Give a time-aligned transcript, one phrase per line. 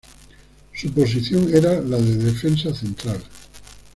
[0.73, 3.23] Su posición era la de defensa central.